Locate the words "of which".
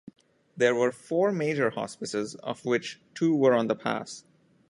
2.33-2.99